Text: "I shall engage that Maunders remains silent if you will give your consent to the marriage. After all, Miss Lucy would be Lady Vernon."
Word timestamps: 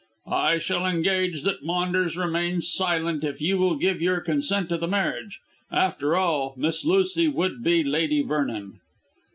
"I 0.25 0.57
shall 0.57 0.87
engage 0.87 1.43
that 1.43 1.63
Maunders 1.63 2.17
remains 2.17 2.67
silent 2.73 3.23
if 3.23 3.39
you 3.39 3.59
will 3.59 3.75
give 3.75 4.01
your 4.01 4.19
consent 4.19 4.67
to 4.69 4.77
the 4.79 4.87
marriage. 4.87 5.39
After 5.71 6.15
all, 6.15 6.55
Miss 6.57 6.83
Lucy 6.83 7.27
would 7.27 7.63
be 7.63 7.83
Lady 7.83 8.23
Vernon." 8.23 8.79